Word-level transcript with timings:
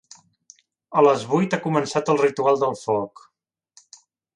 A 1.01 1.03
les 1.09 1.27
vuit 1.35 1.55
ha 1.57 1.61
començat 1.67 2.13
el 2.15 2.21
ritual 2.25 2.61
del 2.67 2.77
foc. 2.87 3.27